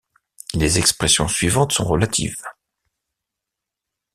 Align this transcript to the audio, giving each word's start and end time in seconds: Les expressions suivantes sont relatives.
Les 0.55 0.79
expressions 0.79 1.27
suivantes 1.27 1.73
sont 1.73 1.85
relatives. 1.85 2.41